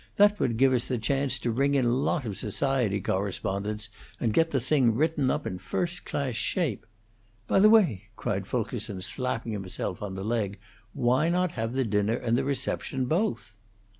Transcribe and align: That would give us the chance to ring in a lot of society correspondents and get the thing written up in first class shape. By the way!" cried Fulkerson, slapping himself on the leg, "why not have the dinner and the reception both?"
That 0.15 0.39
would 0.39 0.57
give 0.57 0.73
us 0.73 0.87
the 0.87 0.97
chance 0.97 1.37
to 1.37 1.51
ring 1.51 1.75
in 1.75 1.85
a 1.85 1.89
lot 1.89 2.25
of 2.25 2.35
society 2.35 2.99
correspondents 2.99 3.87
and 4.19 4.33
get 4.33 4.49
the 4.49 4.59
thing 4.59 4.95
written 4.95 5.29
up 5.29 5.45
in 5.45 5.59
first 5.59 6.05
class 6.07 6.33
shape. 6.33 6.87
By 7.47 7.59
the 7.59 7.69
way!" 7.69 8.05
cried 8.15 8.47
Fulkerson, 8.47 9.03
slapping 9.03 9.51
himself 9.51 10.01
on 10.01 10.15
the 10.15 10.25
leg, 10.25 10.57
"why 10.93 11.29
not 11.29 11.51
have 11.51 11.73
the 11.73 11.85
dinner 11.85 12.15
and 12.17 12.35
the 12.35 12.43
reception 12.43 13.05
both?" 13.05 13.55